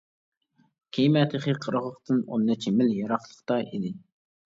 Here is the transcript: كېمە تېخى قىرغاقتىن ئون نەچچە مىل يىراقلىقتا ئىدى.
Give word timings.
كېمە 0.97 1.21
تېخى 1.33 1.53
قىرغاقتىن 1.65 2.23
ئون 2.23 2.47
نەچچە 2.51 2.73
مىل 2.79 2.89
يىراقلىقتا 3.01 3.59
ئىدى. 3.67 3.93